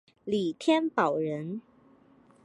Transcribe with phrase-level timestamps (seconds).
[0.23, 1.61] 李添保人。